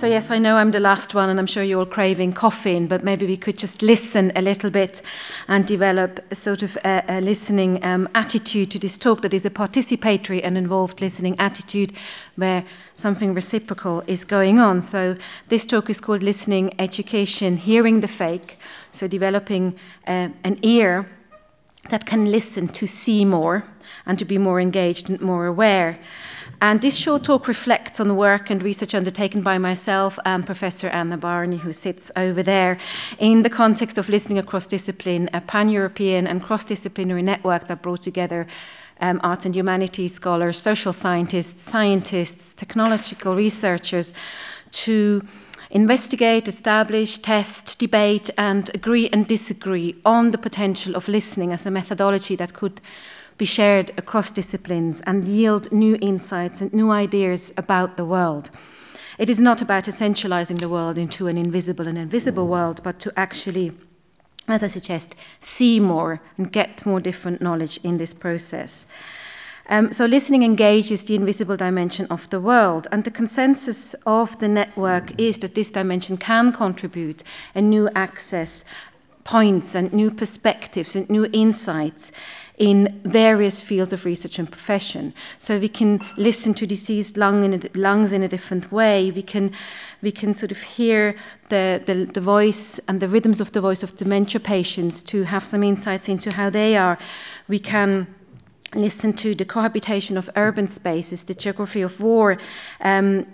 So, 0.00 0.06
yes, 0.06 0.30
I 0.30 0.38
know 0.38 0.56
I'm 0.56 0.70
the 0.70 0.80
last 0.80 1.14
one, 1.14 1.28
and 1.28 1.38
I'm 1.38 1.46
sure 1.46 1.62
you're 1.62 1.80
all 1.80 1.84
craving 1.84 2.32
caffeine, 2.32 2.86
but 2.86 3.04
maybe 3.04 3.26
we 3.26 3.36
could 3.36 3.58
just 3.58 3.82
listen 3.82 4.32
a 4.34 4.40
little 4.40 4.70
bit 4.70 5.02
and 5.46 5.66
develop 5.66 6.20
a 6.30 6.34
sort 6.34 6.62
of 6.62 6.78
a, 6.86 7.04
a 7.06 7.20
listening 7.20 7.84
um, 7.84 8.08
attitude 8.14 8.70
to 8.70 8.78
this 8.78 8.96
talk 8.96 9.20
that 9.20 9.34
is 9.34 9.44
a 9.44 9.50
participatory 9.50 10.40
and 10.42 10.56
involved 10.56 11.02
listening 11.02 11.38
attitude 11.38 11.92
where 12.36 12.64
something 12.94 13.34
reciprocal 13.34 14.02
is 14.06 14.24
going 14.24 14.58
on. 14.58 14.80
So, 14.80 15.18
this 15.48 15.66
talk 15.66 15.90
is 15.90 16.00
called 16.00 16.22
Listening 16.22 16.72
Education 16.78 17.58
Hearing 17.58 18.00
the 18.00 18.08
Fake. 18.08 18.58
So, 18.92 19.06
developing 19.06 19.74
uh, 20.06 20.30
an 20.44 20.58
ear 20.62 21.10
that 21.90 22.06
can 22.06 22.30
listen 22.30 22.68
to 22.68 22.86
see 22.86 23.26
more 23.26 23.64
and 24.06 24.18
to 24.18 24.24
be 24.24 24.38
more 24.38 24.62
engaged 24.62 25.10
and 25.10 25.20
more 25.20 25.44
aware. 25.44 25.98
And 26.62 26.82
this 26.82 26.94
short 26.94 27.24
talk 27.24 27.48
reflects 27.48 28.00
on 28.00 28.08
the 28.08 28.14
work 28.14 28.50
and 28.50 28.62
research 28.62 28.94
undertaken 28.94 29.40
by 29.40 29.56
myself 29.56 30.18
and 30.26 30.44
Professor 30.44 30.88
Anna 30.88 31.16
Barney, 31.16 31.56
who 31.56 31.72
sits 31.72 32.10
over 32.16 32.42
there, 32.42 32.76
in 33.18 33.40
the 33.40 33.48
context 33.48 33.96
of 33.96 34.10
listening 34.10 34.36
across 34.36 34.66
discipline, 34.66 35.30
a 35.32 35.40
pan 35.40 35.70
European 35.70 36.26
and 36.26 36.42
cross 36.42 36.62
disciplinary 36.62 37.22
network 37.22 37.66
that 37.68 37.80
brought 37.80 38.02
together 38.02 38.46
um, 39.00 39.20
arts 39.22 39.46
and 39.46 39.56
humanities 39.56 40.14
scholars, 40.14 40.58
social 40.58 40.92
scientists, 40.92 41.62
scientists, 41.62 42.54
technological 42.54 43.34
researchers 43.34 44.12
to 44.72 45.22
investigate, 45.70 46.46
establish, 46.46 47.16
test, 47.16 47.78
debate, 47.78 48.28
and 48.36 48.70
agree 48.74 49.08
and 49.08 49.26
disagree 49.26 49.96
on 50.04 50.32
the 50.32 50.38
potential 50.38 50.94
of 50.94 51.08
listening 51.08 51.52
as 51.52 51.64
a 51.64 51.70
methodology 51.70 52.36
that 52.36 52.52
could 52.52 52.82
be 53.40 53.46
shared 53.46 53.90
across 53.96 54.30
disciplines 54.30 55.00
and 55.06 55.24
yield 55.24 55.72
new 55.72 55.96
insights 56.02 56.60
and 56.60 56.70
new 56.74 56.90
ideas 56.90 57.54
about 57.56 57.96
the 57.96 58.04
world. 58.04 58.50
It 59.16 59.30
is 59.30 59.40
not 59.40 59.62
about 59.62 59.84
essentializing 59.84 60.60
the 60.60 60.68
world 60.68 60.98
into 60.98 61.26
an 61.26 61.38
invisible 61.38 61.88
and 61.88 61.96
invisible 61.96 62.46
world, 62.46 62.82
but 62.84 63.00
to 63.00 63.12
actually, 63.16 63.72
as 64.46 64.62
I 64.62 64.66
suggest, 64.66 65.16
see 65.40 65.80
more 65.80 66.20
and 66.36 66.52
get 66.52 66.84
more 66.84 67.00
different 67.00 67.40
knowledge 67.40 67.80
in 67.82 67.96
this 67.96 68.12
process. 68.12 68.84
Um, 69.70 69.90
so, 69.90 70.04
listening 70.04 70.42
engages 70.42 71.04
the 71.04 71.14
invisible 71.14 71.56
dimension 71.56 72.06
of 72.10 72.28
the 72.28 72.40
world, 72.40 72.88
and 72.92 73.04
the 73.04 73.10
consensus 73.10 73.94
of 74.04 74.38
the 74.38 74.48
network 74.48 75.18
is 75.18 75.38
that 75.38 75.54
this 75.54 75.70
dimension 75.70 76.18
can 76.18 76.52
contribute 76.52 77.22
a 77.54 77.62
new 77.62 77.88
access 77.94 78.64
points 79.24 79.74
and 79.74 79.92
new 79.92 80.10
perspectives 80.10 80.96
and 80.96 81.08
new 81.08 81.28
insights 81.32 82.10
in 82.60 83.00
various 83.04 83.62
fields 83.62 83.90
of 83.90 84.04
research 84.04 84.38
and 84.38 84.50
profession. 84.50 85.14
So 85.38 85.58
we 85.58 85.68
can 85.68 85.98
listen 86.18 86.52
to 86.54 86.66
diseased 86.66 87.16
lung 87.16 87.42
in 87.42 87.54
a, 87.54 87.60
lungs 87.74 88.12
in 88.12 88.22
a 88.22 88.28
different 88.28 88.70
way. 88.70 89.10
We 89.10 89.22
can, 89.22 89.52
we 90.02 90.12
can 90.12 90.34
sort 90.34 90.52
of 90.52 90.58
hear 90.58 91.16
the, 91.48 91.82
the, 91.86 92.04
the 92.04 92.20
voice 92.20 92.78
and 92.86 93.00
the 93.00 93.08
rhythms 93.08 93.40
of 93.40 93.52
the 93.52 93.62
voice 93.62 93.82
of 93.82 93.96
dementia 93.96 94.40
patients 94.40 95.02
to 95.04 95.22
have 95.22 95.42
some 95.42 95.62
insights 95.62 96.06
into 96.06 96.32
how 96.32 96.50
they 96.50 96.76
are. 96.76 96.98
We 97.48 97.58
can 97.58 98.06
listen 98.74 99.14
to 99.14 99.34
the 99.34 99.46
cohabitation 99.46 100.18
of 100.18 100.28
urban 100.36 100.68
spaces, 100.68 101.24
the 101.24 101.34
geography 101.34 101.80
of 101.80 101.98
war, 102.02 102.36
um, 102.82 103.26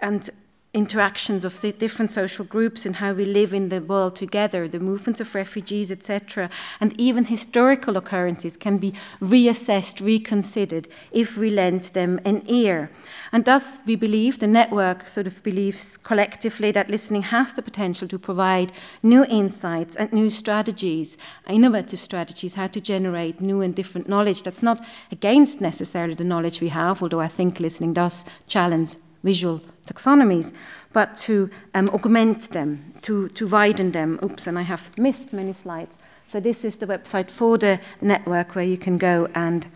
and 0.00 0.30
interactions 0.78 1.44
of 1.44 1.60
different 1.78 2.10
social 2.10 2.44
groups 2.44 2.86
and 2.86 2.96
how 2.96 3.12
we 3.12 3.24
live 3.24 3.52
in 3.52 3.68
the 3.68 3.80
world 3.80 4.14
together, 4.14 4.68
the 4.68 4.78
movements 4.78 5.20
of 5.20 5.34
refugees, 5.34 5.90
etc., 5.90 6.48
and 6.80 6.98
even 7.00 7.24
historical 7.24 7.96
occurrences 7.96 8.56
can 8.56 8.78
be 8.78 8.92
reassessed, 9.20 10.00
reconsidered 10.00 10.86
if 11.10 11.36
we 11.36 11.50
lend 11.50 11.82
them 11.98 12.20
an 12.24 12.42
ear. 12.46 12.90
And 13.32 13.44
thus, 13.44 13.80
we 13.84 13.96
believe, 13.96 14.38
the 14.38 14.46
network 14.46 15.08
sort 15.08 15.26
of 15.26 15.42
believes 15.42 15.96
collectively 15.96 16.70
that 16.72 16.88
listening 16.88 17.22
has 17.22 17.52
the 17.54 17.62
potential 17.62 18.06
to 18.08 18.18
provide 18.18 18.72
new 19.02 19.24
insights 19.24 19.96
and 19.96 20.12
new 20.12 20.30
strategies, 20.30 21.18
innovative 21.48 22.00
strategies, 22.00 22.54
how 22.54 22.68
to 22.68 22.80
generate 22.80 23.40
new 23.40 23.60
and 23.60 23.74
different 23.74 24.08
knowledge 24.08 24.42
that's 24.42 24.62
not 24.62 24.84
against 25.10 25.60
necessarily 25.60 26.14
the 26.14 26.24
knowledge 26.24 26.60
we 26.60 26.68
have, 26.68 27.02
although 27.02 27.20
I 27.20 27.28
think 27.28 27.58
listening 27.58 27.94
does 27.94 28.24
challenge 28.46 28.94
visual 29.22 29.60
taxonomies, 29.86 30.52
but 30.92 31.16
to 31.16 31.50
um, 31.74 31.88
augment 31.90 32.50
them, 32.50 32.94
to, 33.02 33.28
to 33.28 33.46
widen 33.46 33.92
them. 33.92 34.18
Oops, 34.22 34.46
and 34.46 34.58
I 34.58 34.62
have 34.62 34.96
missed 34.98 35.32
many 35.32 35.52
slides. 35.52 35.94
So 36.28 36.40
this 36.40 36.64
is 36.64 36.76
the 36.76 36.86
website 36.86 37.30
for 37.30 37.56
the 37.56 37.80
network 38.00 38.54
where 38.54 38.64
you 38.64 38.76
can 38.76 38.98
go 38.98 39.28
and, 39.34 39.66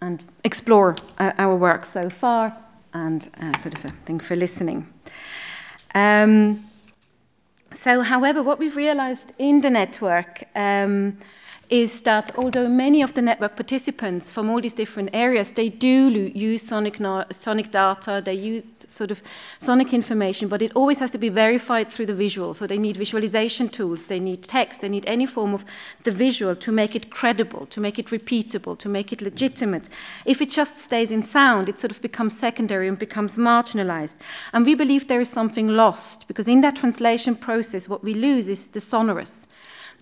and 0.00 0.22
explore 0.44 0.96
uh, 1.18 1.32
our 1.36 1.56
work 1.56 1.84
so 1.84 2.08
far 2.08 2.56
and 2.92 3.28
uh, 3.40 3.56
sort 3.58 3.74
of 3.74 3.84
a 3.84 3.90
thing 4.04 4.20
for 4.20 4.36
listening. 4.36 4.86
Um, 5.94 6.70
so, 7.72 8.02
however, 8.02 8.40
what 8.40 8.60
we've 8.60 8.76
realized 8.76 9.32
in 9.36 9.60
the 9.60 9.70
network 9.70 10.44
um, 10.54 11.18
is 11.70 12.02
that 12.02 12.30
although 12.36 12.68
many 12.68 13.02
of 13.02 13.14
the 13.14 13.22
network 13.22 13.56
participants 13.56 14.30
from 14.30 14.50
all 14.50 14.60
these 14.60 14.72
different 14.72 15.10
areas, 15.12 15.52
they 15.52 15.68
do 15.68 16.10
use 16.34 16.62
sonic, 16.62 16.98
sonic 17.30 17.70
data, 17.70 18.22
they 18.24 18.34
use 18.34 18.84
sort 18.88 19.10
of 19.10 19.22
sonic 19.58 19.92
information, 19.92 20.48
but 20.48 20.62
it 20.62 20.72
always 20.74 20.98
has 20.98 21.10
to 21.10 21.18
be 21.18 21.28
verified 21.28 21.90
through 21.90 22.06
the 22.06 22.14
visual. 22.14 22.54
So 22.54 22.66
they 22.66 22.78
need 22.78 22.96
visualization 22.96 23.68
tools, 23.68 24.06
they 24.06 24.20
need 24.20 24.42
text, 24.42 24.80
they 24.80 24.88
need 24.88 25.04
any 25.06 25.26
form 25.26 25.54
of 25.54 25.64
the 26.04 26.10
visual 26.10 26.54
to 26.56 26.72
make 26.72 26.94
it 26.94 27.10
credible, 27.10 27.66
to 27.66 27.80
make 27.80 27.98
it 27.98 28.06
repeatable, 28.06 28.78
to 28.78 28.88
make 28.88 29.12
it 29.12 29.22
legitimate. 29.22 29.88
If 30.24 30.40
it 30.40 30.50
just 30.50 30.78
stays 30.78 31.10
in 31.10 31.22
sound, 31.22 31.68
it 31.68 31.78
sort 31.78 31.90
of 31.90 32.00
becomes 32.00 32.38
secondary 32.38 32.88
and 32.88 32.98
becomes 32.98 33.38
marginalized. 33.38 34.16
And 34.52 34.66
we 34.66 34.74
believe 34.74 35.08
there 35.08 35.20
is 35.20 35.30
something 35.30 35.68
lost, 35.68 36.28
because 36.28 36.48
in 36.48 36.60
that 36.60 36.76
translation 36.76 37.36
process, 37.36 37.88
what 37.88 38.04
we 38.04 38.14
lose 38.14 38.48
is 38.48 38.68
the 38.68 38.80
sonorous 38.80 39.46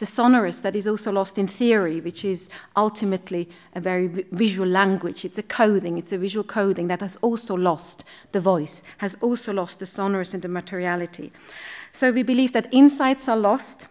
the 0.03 0.07
sonorous 0.07 0.63
that 0.63 0.75
is 0.75 0.89
also 0.89 1.13
lost 1.13 1.39
in 1.39 1.47
theory, 1.47 2.01
which 2.01 2.25
is 2.25 2.49
ultimately 2.77 3.49
a 3.77 3.81
very 3.81 4.09
visual 4.33 4.69
language. 4.69 5.25
It's 5.25 5.39
a 5.39 5.45
coding, 5.45 5.97
it's 5.97 6.11
a 6.11 6.19
visual 6.19 6.43
coding 6.43 6.89
that 6.89 7.03
has 7.03 7.17
also 7.19 7.55
lost 7.55 8.03
the 8.33 8.41
voice, 8.41 8.83
has 8.99 9.17
also 9.21 9.53
lost 9.53 9.79
the 9.79 9.87
sonorous 9.87 10.35
and 10.35 10.43
the 10.43 10.49
materiality. 10.49 11.31
So 11.93 12.11
we 12.11 12.25
believe 12.25 12.53
that 12.53 12.67
insights 12.75 13.29
are 13.29 13.37
lost 13.37 13.87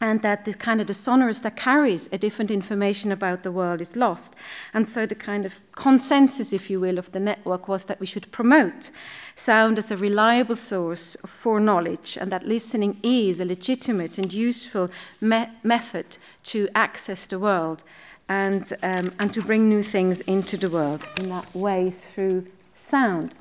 and 0.00 0.22
that 0.22 0.44
this 0.44 0.56
kind 0.56 0.80
of 0.80 0.86
the 0.86 0.94
sonorous 0.94 1.40
that 1.40 1.56
carries 1.56 2.08
a 2.12 2.18
different 2.18 2.50
information 2.50 3.10
about 3.10 3.42
the 3.42 3.52
world 3.52 3.80
is 3.80 3.96
lost. 3.96 4.34
And 4.72 4.86
so 4.86 5.06
the 5.06 5.14
kind 5.14 5.44
of 5.44 5.60
consensus, 5.72 6.52
if 6.52 6.70
you 6.70 6.80
will, 6.80 6.98
of 6.98 7.12
the 7.12 7.20
network 7.20 7.68
was 7.68 7.86
that 7.86 8.00
we 8.00 8.06
should 8.06 8.30
promote 8.30 8.90
sound 9.34 9.78
as 9.78 9.90
a 9.90 9.96
reliable 9.96 10.56
source 10.56 11.16
for 11.24 11.60
knowledge 11.60 12.18
and 12.20 12.30
that 12.32 12.46
listening 12.46 12.98
is 13.02 13.40
a 13.40 13.44
legitimate 13.44 14.18
and 14.18 14.32
useful 14.32 14.90
me 15.20 15.46
method 15.62 16.18
to 16.42 16.68
access 16.74 17.26
the 17.26 17.38
world 17.38 17.84
and, 18.28 18.72
um, 18.82 19.12
and 19.18 19.32
to 19.32 19.42
bring 19.42 19.68
new 19.68 19.82
things 19.82 20.20
into 20.22 20.56
the 20.56 20.68
world 20.68 21.04
in 21.16 21.28
that 21.28 21.54
way 21.54 21.90
through 21.90 22.46
sound. 22.76 23.32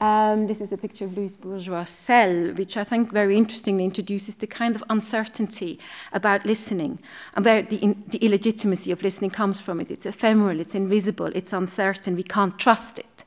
Um, 0.00 0.46
this 0.46 0.60
is 0.60 0.72
a 0.72 0.76
picture 0.76 1.04
of 1.04 1.16
Louise 1.16 1.36
Bourgeois' 1.36 1.84
cell, 1.84 2.52
which 2.54 2.76
I 2.76 2.84
think 2.84 3.12
very 3.12 3.36
interestingly 3.36 3.84
introduces 3.84 4.36
the 4.36 4.46
kind 4.46 4.74
of 4.74 4.82
uncertainty 4.90 5.78
about 6.12 6.44
listening, 6.44 6.98
about 7.34 7.70
the, 7.70 7.76
in, 7.76 8.02
the 8.08 8.18
illegitimacy 8.18 8.90
of 8.90 9.02
listening 9.02 9.30
comes 9.30 9.60
from 9.60 9.80
it. 9.80 9.90
It's 9.90 10.06
ephemeral, 10.06 10.58
it's 10.58 10.74
invisible, 10.74 11.30
it's 11.34 11.52
uncertain, 11.52 12.16
we 12.16 12.24
can't 12.24 12.58
trust 12.58 12.98
it. 12.98 13.21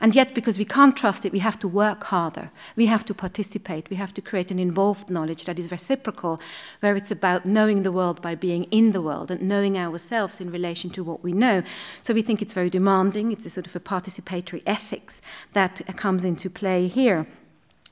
And 0.00 0.14
yet, 0.14 0.34
because 0.34 0.58
we 0.58 0.64
can't 0.64 0.96
trust 0.96 1.24
it, 1.24 1.32
we 1.32 1.40
have 1.40 1.58
to 1.58 1.68
work 1.68 2.04
harder. 2.04 2.50
We 2.76 2.86
have 2.86 3.04
to 3.06 3.14
participate. 3.14 3.90
We 3.90 3.96
have 3.96 4.14
to 4.14 4.22
create 4.22 4.50
an 4.50 4.58
involved 4.58 5.10
knowledge 5.10 5.44
that 5.46 5.58
is 5.58 5.72
reciprocal, 5.72 6.40
where 6.80 6.94
it's 6.94 7.10
about 7.10 7.46
knowing 7.46 7.82
the 7.82 7.92
world 7.92 8.22
by 8.22 8.34
being 8.34 8.64
in 8.64 8.92
the 8.92 9.02
world 9.02 9.30
and 9.30 9.42
knowing 9.42 9.76
ourselves 9.76 10.40
in 10.40 10.52
relation 10.52 10.90
to 10.90 11.02
what 11.02 11.24
we 11.24 11.32
know. 11.32 11.62
So 12.02 12.14
we 12.14 12.22
think 12.22 12.40
it's 12.40 12.54
very 12.54 12.70
demanding. 12.70 13.32
It's 13.32 13.46
a 13.46 13.50
sort 13.50 13.66
of 13.66 13.74
a 13.74 13.80
participatory 13.80 14.62
ethics 14.66 15.20
that 15.52 15.80
comes 15.96 16.24
into 16.24 16.48
play 16.48 16.86
here. 16.86 17.26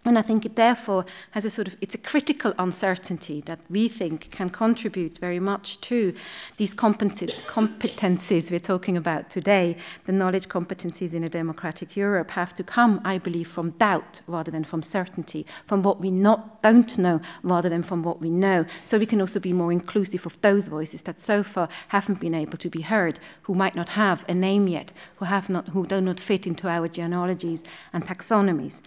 And 0.07 0.17
I 0.17 0.23
think 0.23 0.47
it 0.47 0.55
therefore 0.55 1.05
has 1.33 1.45
a 1.45 1.51
sort 1.51 1.67
of, 1.67 1.77
it's 1.81 1.97
a 1.97 1.99
critical 1.99 2.55
uncertainty 2.61 3.41
that 3.47 3.59
we 3.69 3.89
think 3.89 4.31
can 4.31 4.49
contribute 4.49 5.19
very 5.19 5.41
much 5.41 5.81
to 5.81 6.15
these 6.59 6.73
competencies 6.73 8.51
we're 8.53 8.61
talking 8.61 8.97
about 8.97 9.29
today. 9.29 9.77
The 10.05 10.13
knowledge 10.13 10.49
competencies 10.49 11.13
in 11.13 11.25
a 11.25 11.29
democratic 11.29 11.97
Europe 11.97 12.31
have 12.31 12.55
to 12.55 12.63
come, 12.63 13.01
I 13.05 13.19
believe, 13.19 13.49
from 13.49 13.71
doubt 13.71 14.21
rather 14.29 14.53
than 14.53 14.63
from 14.63 14.81
certainty, 14.81 15.45
from 15.67 15.83
what 15.83 16.01
we 16.01 16.13
not, 16.13 16.63
don't 16.63 16.97
know 16.99 17.21
rather 17.43 17.69
than 17.69 17.83
from 17.83 18.05
what 18.05 18.21
we 18.21 18.31
know. 18.31 18.65
So 18.85 18.99
we 18.99 19.07
can 19.07 19.21
also 19.21 19.41
be 19.41 19.53
more 19.53 19.73
inclusive 19.73 20.25
of 20.25 20.41
those 20.41 20.69
voices 20.69 21.03
that 21.03 21.19
so 21.19 21.43
far 21.43 21.69
haven't 21.89 22.21
been 22.21 22.35
able 22.35 22.59
to 22.59 22.71
be 22.71 22.83
heard, 22.83 23.19
who 23.43 23.55
might 23.55 23.75
not 23.75 23.89
have 23.91 24.25
a 24.29 24.35
name 24.35 24.69
yet, 24.69 24.93
who, 25.17 25.25
have 25.25 25.51
not, 25.51 25.71
who 25.71 25.85
do 25.85 26.01
not 26.01 26.21
fit 26.21 26.47
into 26.47 26.69
our 26.69 26.87
genealogies 26.87 27.65
and 27.93 28.07
taxonomies. 28.07 28.81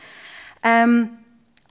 Um, 0.63 1.19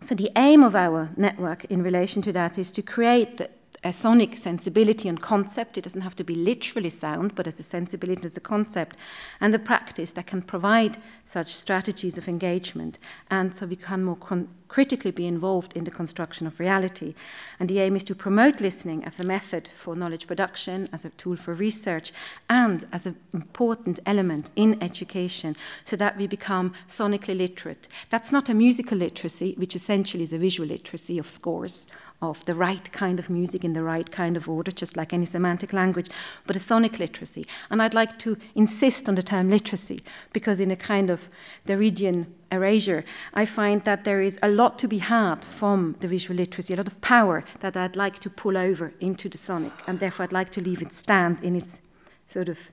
so 0.01 0.15
the 0.15 0.31
aim 0.37 0.63
of 0.63 0.75
our 0.75 1.11
network 1.17 1.65
in 1.67 1.83
relation 1.83 2.23
to 2.23 2.33
that 2.33 2.59
is 2.59 2.71
to 2.73 2.83
create 2.83 3.39
the, 3.39 3.51
a 3.85 3.93
sonic 3.93 4.37
sensibility 4.37 5.09
and 5.09 5.21
concept. 5.21 5.79
It 5.79 5.85
doesn't 5.85 6.01
have 6.01 6.17
to 6.17 6.25
be 6.25 6.35
literally 6.35 6.91
sound, 6.91 7.35
but 7.37 7.47
as 7.47 7.61
a 7.61 7.63
sensibility, 7.63 8.25
as 8.25 8.37
a 8.37 8.41
concept, 8.41 8.97
and 9.41 9.55
the 9.55 9.59
practice 9.59 10.13
that 10.13 10.27
can 10.27 10.43
provide 10.43 10.99
such 11.25 11.55
strategies 11.55 12.19
of 12.19 12.29
engagement, 12.29 12.99
and 13.31 13.55
so 13.55 13.67
we 13.67 13.77
can 13.77 14.03
more 14.03 14.19
critically 14.67 15.13
be 15.13 15.27
involved 15.27 15.77
in 15.77 15.85
the 15.85 15.91
construction 15.91 16.47
of 16.47 16.61
reality. 16.61 17.15
And 17.59 17.69
the 17.69 17.79
aim 17.79 17.97
is 17.97 18.05
to 18.05 18.15
promote 18.15 18.61
listening 18.61 19.05
as 19.05 19.19
a 19.19 19.25
method 19.25 19.69
for 19.69 19.95
knowledge 19.95 20.27
production, 20.27 20.89
as 20.93 21.05
a 21.05 21.11
tool 21.11 21.37
for 21.37 21.55
research, 21.55 22.13
and 22.51 22.85
as 22.93 23.07
an 23.07 23.17
important 23.33 24.01
element 24.05 24.51
in 24.57 24.83
education, 24.83 25.55
so 25.85 25.97
that 25.97 26.19
we 26.19 26.27
become 26.27 26.75
sonically 26.89 27.39
literate. 27.39 27.87
That's 28.11 28.33
not 28.33 28.49
a 28.49 28.55
musical 28.55 28.99
literacy, 28.99 29.55
which 29.57 29.77
essentially 29.77 30.25
is 30.25 30.33
a 30.33 30.39
visual 30.39 30.69
literacy 30.69 31.19
of 31.19 31.29
scores 31.29 31.87
of 32.21 32.45
the 32.47 32.55
right 32.55 32.91
kind 32.93 33.21
of 33.21 33.31
music 33.31 33.65
in 33.69 33.75
the 33.75 33.83
right 33.83 34.11
kind 34.11 34.37
of 34.37 34.49
order, 34.49 34.73
just 34.73 34.97
like 34.97 35.13
any 35.13 35.27
semantic 35.27 35.73
language, 35.73 36.09
but 36.47 36.57
a 36.57 36.59
sonic 36.59 36.99
literacy. 36.99 37.45
And 37.71 37.81
I'd 37.83 37.95
like 37.95 38.19
to 38.21 38.37
insist 38.55 39.09
on 39.09 39.15
the 39.15 39.23
term 39.23 39.51
literacy, 39.51 40.01
because 40.33 40.59
in 40.61 40.71
a 40.71 40.77
kind 40.77 41.11
of 41.11 41.29
Derridian 41.67 42.27
erasure, 42.51 43.05
I 43.35 43.45
find 43.45 43.85
that 43.85 44.05
there 44.05 44.23
is 44.23 44.39
a 44.43 44.49
lot 44.49 44.79
to 44.79 44.89
be 44.89 44.99
had 44.99 45.45
from 45.45 45.97
the 46.01 46.09
visual 46.09 46.37
literacy, 46.37 46.75
a 46.75 46.77
lot 46.77 46.87
of 46.87 47.01
power 47.01 47.45
that 47.61 47.77
I'd 47.77 47.97
like 47.97 48.19
to 48.21 48.31
pull 48.31 48.57
over 48.57 48.93
into 49.01 49.29
the 49.29 49.39
sonic, 49.39 49.73
and 49.87 49.99
therefore 49.99 50.25
I'd 50.25 50.33
like 50.33 50.51
to 50.51 50.63
leave 50.63 50.83
it 50.83 50.93
stand 50.93 51.39
in 51.43 51.55
its 51.55 51.81
sort 52.27 52.49
of 52.49 52.71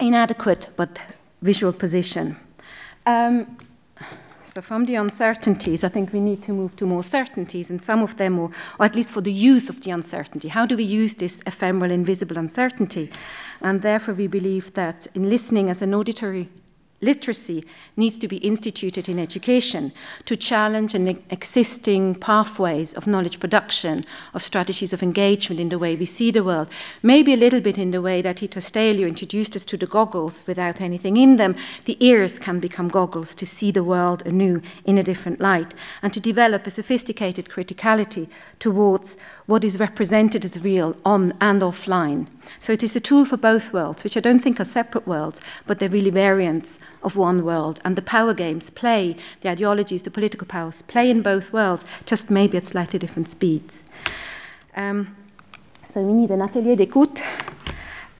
inadequate 0.00 0.70
but 0.76 0.98
visual 1.42 1.72
position. 1.72 2.36
Um, 3.04 3.58
so, 4.46 4.62
from 4.62 4.86
the 4.86 4.94
uncertainties, 4.94 5.82
I 5.82 5.88
think 5.88 6.12
we 6.12 6.20
need 6.20 6.42
to 6.42 6.52
move 6.52 6.76
to 6.76 6.86
more 6.86 7.02
certainties, 7.02 7.70
and 7.70 7.82
some 7.82 8.02
of 8.02 8.16
them, 8.16 8.38
or, 8.38 8.50
or, 8.78 8.86
at 8.86 8.94
least 8.94 9.12
for 9.12 9.20
the 9.20 9.32
use 9.32 9.68
of 9.68 9.80
the 9.80 9.90
uncertainty. 9.90 10.48
How 10.48 10.66
do 10.66 10.76
we 10.76 10.84
use 10.84 11.16
this 11.16 11.42
ephemeral, 11.46 11.90
invisible 11.90 12.38
uncertainty? 12.38 13.10
And 13.60 13.82
therefore, 13.82 14.14
we 14.14 14.28
believe 14.28 14.72
that 14.74 15.06
in 15.14 15.28
listening 15.28 15.68
as 15.68 15.82
an 15.82 15.94
auditory 15.94 16.48
literacy 17.00 17.64
needs 17.96 18.16
to 18.18 18.28
be 18.28 18.38
instituted 18.38 19.08
in 19.08 19.18
education 19.18 19.92
to 20.24 20.36
challenge 20.36 20.94
existing 20.94 22.14
pathways 22.14 22.94
of 22.94 23.06
knowledge 23.06 23.38
production, 23.38 24.02
of 24.32 24.42
strategies 24.42 24.92
of 24.92 25.02
engagement 25.02 25.60
in 25.60 25.68
the 25.68 25.78
way 25.78 25.94
we 25.94 26.06
see 26.06 26.30
the 26.30 26.42
world. 26.42 26.68
Maybe 27.02 27.34
a 27.34 27.36
little 27.36 27.60
bit 27.60 27.76
in 27.76 27.90
the 27.90 28.00
way 28.00 28.22
that 28.22 28.38
Hito 28.38 28.60
Steyerl 28.60 29.06
introduced 29.06 29.54
us 29.56 29.64
to 29.66 29.76
the 29.76 29.86
goggles 29.86 30.44
without 30.46 30.80
anything 30.80 31.16
in 31.16 31.36
them. 31.36 31.54
The 31.84 32.02
ears 32.04 32.38
can 32.38 32.60
become 32.60 32.88
goggles 32.88 33.34
to 33.36 33.46
see 33.46 33.70
the 33.70 33.84
world 33.84 34.26
anew 34.26 34.62
in 34.84 34.96
a 34.96 35.02
different 35.02 35.40
light 35.40 35.74
and 36.02 36.12
to 36.14 36.20
develop 36.20 36.66
a 36.66 36.70
sophisticated 36.70 37.46
criticality 37.46 38.28
towards 38.58 39.18
what 39.46 39.64
is 39.64 39.78
represented 39.80 40.44
as 40.44 40.64
real 40.64 40.96
on 41.04 41.34
and 41.40 41.60
offline. 41.60 42.26
So 42.58 42.72
it 42.72 42.82
is 42.82 42.96
a 42.96 43.00
tool 43.00 43.24
for 43.24 43.36
both 43.36 43.72
worlds, 43.72 44.04
which 44.04 44.16
I 44.16 44.20
don't 44.20 44.38
think 44.38 44.60
are 44.60 44.64
separate 44.64 45.06
worlds, 45.06 45.40
but 45.66 45.78
they're 45.78 45.88
really 45.88 46.10
variants 46.10 46.78
of 47.06 47.16
one 47.16 47.42
world. 47.42 47.80
And 47.84 47.96
the 47.96 48.02
power 48.02 48.34
games 48.34 48.68
play, 48.68 49.16
the 49.40 49.50
ideologies, 49.50 50.02
the 50.02 50.10
political 50.10 50.46
powers 50.46 50.82
play 50.82 51.10
in 51.10 51.22
both 51.22 51.52
worlds, 51.52 51.86
just 52.04 52.30
maybe 52.30 52.58
at 52.58 52.64
slightly 52.64 52.98
different 52.98 53.28
speeds. 53.28 53.84
Um, 54.76 55.16
so 55.84 56.02
we 56.02 56.12
need 56.12 56.30
an 56.30 56.42
atelier 56.42 56.76
d'écoute 56.76 57.22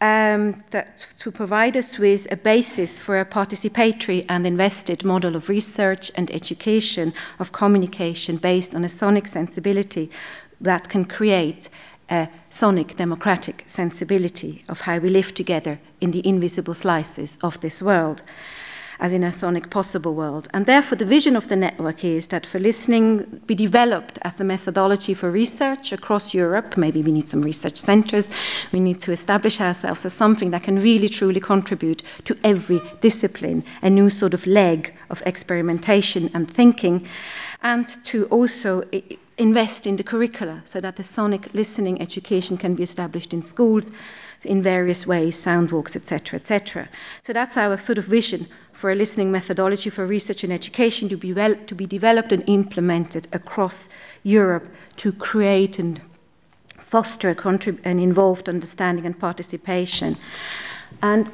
um, 0.00 0.62
that, 0.70 0.96
to 1.18 1.30
provide 1.30 1.76
us 1.76 1.98
with 1.98 2.26
a 2.30 2.36
basis 2.36 3.00
for 3.00 3.18
a 3.18 3.24
participatory 3.24 4.24
and 4.28 4.46
invested 4.46 5.04
model 5.04 5.36
of 5.36 5.48
research 5.48 6.10
and 6.14 6.30
education, 6.30 7.12
of 7.38 7.52
communication 7.52 8.36
based 8.36 8.74
on 8.74 8.84
a 8.84 8.88
sonic 8.88 9.26
sensibility 9.26 10.10
that 10.60 10.88
can 10.88 11.04
create 11.04 11.68
a 12.08 12.28
sonic 12.50 12.96
democratic 12.96 13.64
sensibility 13.66 14.64
of 14.68 14.82
how 14.82 14.98
we 14.98 15.08
live 15.08 15.34
together 15.34 15.78
in 16.00 16.12
the 16.12 16.26
invisible 16.26 16.74
slices 16.74 17.36
of 17.42 17.60
this 17.60 17.82
world, 17.82 18.22
as 18.98 19.12
in 19.12 19.22
a 19.22 19.32
sonic 19.32 19.70
possible 19.70 20.14
world. 20.14 20.48
And 20.52 20.66
therefore, 20.66 20.96
the 20.96 21.04
vision 21.04 21.36
of 21.36 21.48
the 21.48 21.56
network 21.56 22.04
is 22.04 22.26
that 22.28 22.46
for 22.46 22.58
listening 22.58 23.42
be 23.46 23.54
developed 23.54 24.18
as 24.22 24.34
the 24.36 24.44
methodology 24.44 25.14
for 25.14 25.30
research 25.30 25.92
across 25.92 26.34
Europe. 26.34 26.76
Maybe 26.76 27.02
we 27.02 27.12
need 27.12 27.28
some 27.28 27.42
research 27.42 27.76
centers. 27.76 28.30
We 28.72 28.80
need 28.80 29.00
to 29.00 29.12
establish 29.12 29.60
ourselves 29.60 30.04
as 30.04 30.12
something 30.12 30.50
that 30.50 30.62
can 30.62 30.80
really 30.80 31.08
truly 31.08 31.40
contribute 31.40 32.02
to 32.24 32.36
every 32.42 32.80
discipline, 33.00 33.64
a 33.82 33.90
new 33.90 34.10
sort 34.10 34.34
of 34.34 34.46
leg 34.46 34.94
of 35.10 35.22
experimentation 35.26 36.30
and 36.34 36.50
thinking, 36.50 37.06
and 37.62 37.88
to 38.04 38.26
also 38.26 38.82
invest 39.38 39.86
in 39.86 39.96
the 39.96 40.02
curricula 40.02 40.62
so 40.64 40.80
that 40.80 40.96
the 40.96 41.02
sonic 41.02 41.52
listening 41.52 42.00
education 42.00 42.56
can 42.56 42.74
be 42.74 42.82
established 42.82 43.34
in 43.34 43.42
schools 43.42 43.90
in 44.44 44.62
various 44.62 45.06
ways, 45.06 45.36
sound 45.38 45.70
walks, 45.72 45.96
etc., 45.96 46.38
etc. 46.38 46.88
So 47.22 47.32
that's 47.32 47.56
our 47.56 47.78
sort 47.78 47.98
of 47.98 48.04
vision 48.04 48.46
for 48.72 48.90
a 48.90 48.94
listening 48.94 49.30
methodology 49.30 49.90
for 49.90 50.06
research 50.06 50.44
and 50.44 50.52
education 50.52 51.08
to 51.08 51.16
be, 51.16 51.32
well, 51.32 51.54
to 51.66 51.74
be 51.74 51.86
developed 51.86 52.32
and 52.32 52.48
implemented 52.48 53.26
across 53.32 53.88
Europe 54.22 54.68
to 54.96 55.12
create 55.12 55.78
and 55.78 56.00
foster 56.78 57.34
an 57.84 57.98
involved 57.98 58.48
understanding 58.48 59.06
and 59.06 59.18
participation. 59.18 60.16
And 61.02 61.30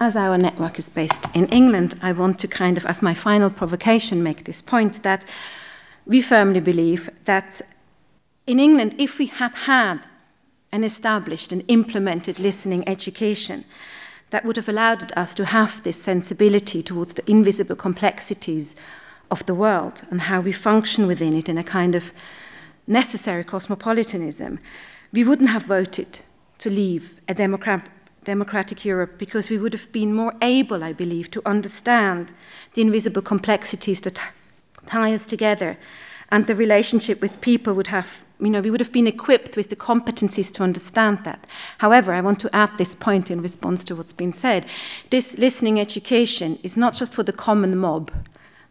as 0.00 0.16
our 0.16 0.38
network 0.38 0.78
is 0.78 0.88
based 0.88 1.24
in 1.34 1.46
England, 1.48 1.98
I 2.02 2.12
want 2.12 2.38
to 2.40 2.48
kind 2.48 2.76
of, 2.76 2.86
as 2.86 3.02
my 3.02 3.14
final 3.14 3.50
provocation, 3.50 4.22
make 4.22 4.44
this 4.44 4.62
point 4.62 5.02
that 5.02 5.24
we 6.06 6.20
firmly 6.20 6.60
believe 6.60 7.10
that 7.24 7.60
in 8.46 8.60
England, 8.60 8.94
if 8.98 9.18
we 9.18 9.26
had 9.26 9.54
had 9.54 10.06
an 10.70 10.84
established 10.84 11.52
and 11.52 11.64
implemented 11.68 12.38
listening 12.38 12.86
education, 12.88 13.64
that 14.30 14.44
would 14.44 14.56
have 14.56 14.68
allowed 14.68 15.12
us 15.16 15.34
to 15.34 15.44
have 15.44 15.82
this 15.82 16.02
sensibility 16.02 16.82
towards 16.82 17.14
the 17.14 17.30
invisible 17.30 17.76
complexities 17.76 18.74
of 19.30 19.46
the 19.46 19.54
world 19.54 20.02
and 20.10 20.22
how 20.22 20.40
we 20.40 20.52
function 20.52 21.06
within 21.06 21.34
it 21.34 21.48
in 21.48 21.56
a 21.56 21.64
kind 21.64 21.94
of 21.94 22.12
necessary 22.86 23.44
cosmopolitanism, 23.44 24.58
we 25.12 25.24
wouldn't 25.24 25.50
have 25.50 25.64
voted 25.66 26.18
to 26.58 26.68
leave 26.68 27.14
a 27.28 27.34
democrat- 27.34 27.88
democratic 28.24 28.84
Europe 28.84 29.18
because 29.18 29.48
we 29.48 29.58
would 29.58 29.72
have 29.72 29.90
been 29.92 30.12
more 30.12 30.34
able, 30.42 30.82
I 30.82 30.92
believe, 30.92 31.30
to 31.30 31.42
understand 31.46 32.32
the 32.74 32.82
invisible 32.82 33.22
complexities 33.22 34.00
that 34.02 34.20
tie 34.86 35.12
us 35.12 35.26
together. 35.26 35.76
And 36.30 36.46
the 36.46 36.54
relationship 36.54 37.20
with 37.20 37.40
people 37.40 37.74
would 37.74 37.88
have, 37.88 38.24
you 38.40 38.50
know, 38.50 38.60
we 38.60 38.70
would 38.70 38.80
have 38.80 38.92
been 38.92 39.06
equipped 39.06 39.56
with 39.56 39.68
the 39.68 39.76
competencies 39.76 40.52
to 40.54 40.62
understand 40.62 41.24
that. 41.24 41.46
However, 41.78 42.12
I 42.12 42.20
want 42.20 42.40
to 42.40 42.56
add 42.56 42.76
this 42.76 42.94
point 42.94 43.30
in 43.30 43.42
response 43.42 43.84
to 43.84 43.94
what's 43.94 44.12
been 44.12 44.32
said. 44.32 44.66
This 45.10 45.38
listening 45.38 45.78
education 45.78 46.58
is 46.62 46.76
not 46.76 46.94
just 46.94 47.14
for 47.14 47.22
the 47.22 47.32
common 47.32 47.76
mob, 47.76 48.10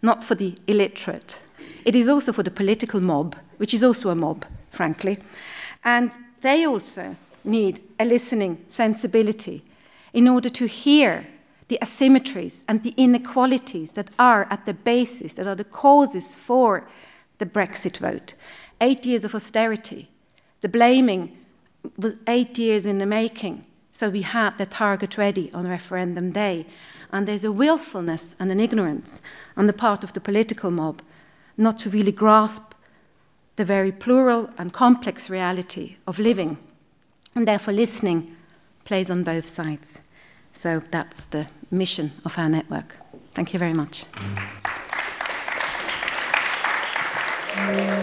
not 0.02 0.24
for 0.24 0.36
the 0.36 0.56
illiterate. 0.68 1.40
It 1.86 1.96
is 1.96 2.10
also 2.10 2.34
for 2.34 2.44
the 2.44 2.52
political 2.52 3.00
mob, 3.00 3.36
which 3.58 3.74
is 3.74 3.84
also 3.84 4.10
a 4.10 4.16
mob, 4.16 4.46
frankly. 4.72 5.20
And 5.84 6.12
they 6.42 6.66
also 6.66 7.16
need 7.44 7.82
a 8.00 8.06
listening 8.06 8.66
sensibility 8.68 9.64
in 10.14 10.28
order 10.28 10.50
to 10.50 10.66
hear 10.66 11.28
the 11.68 11.80
asymmetries 11.82 12.64
and 12.68 12.84
the 12.84 12.94
inequalities 12.98 13.94
that 13.94 14.10
are 14.20 14.48
at 14.50 14.66
the 14.66 14.74
basis, 14.74 15.34
that 15.34 15.48
are 15.48 15.56
the 15.56 15.64
causes 15.64 16.36
for 16.36 16.88
the 17.38 17.46
Brexit 17.46 17.98
vote. 17.98 18.34
Eight 18.82 19.06
years 19.06 19.26
of 19.26 19.36
austerity. 19.36 20.10
The 20.62 20.70
blaming 20.70 21.38
was 21.98 22.16
eight 22.28 22.58
years 22.58 22.86
in 22.86 22.98
the 22.98 23.06
making. 23.06 23.66
So 23.92 24.10
we 24.10 24.24
had 24.24 24.58
the 24.58 24.66
target 24.66 25.18
ready 25.18 25.52
on 25.54 25.68
referendum 25.68 26.32
day. 26.32 26.66
And 27.12 27.28
there's 27.28 27.46
a 27.46 27.52
willfulness 27.52 28.36
and 28.40 28.52
an 28.52 28.60
ignorance 28.60 29.22
on 29.56 29.68
the 29.68 29.74
part 29.74 30.04
of 30.04 30.14
the 30.14 30.22
political 30.22 30.72
mob 30.72 31.02
not 31.58 31.78
to 31.80 31.90
really 31.90 32.12
grasp 32.12 32.74
the 33.56 33.66
very 33.66 33.92
plural 33.92 34.50
and 34.58 34.74
complex 34.74 35.30
reality 35.30 35.98
of 36.08 36.18
living. 36.18 36.58
And 37.36 37.48
therefore, 37.48 37.74
listening 37.74 38.36
plays 38.84 39.12
on 39.12 39.24
both 39.24 39.48
sides. 39.48 40.02
So 40.54 40.80
that's 40.80 41.26
the 41.28 41.48
mission 41.72 42.12
of 42.24 42.38
our 42.38 42.48
network. 42.48 42.98
Thank 43.34 43.54
you 43.54 43.60
very 43.60 43.74
much. 43.74 44.06
Mm. 47.56 48.03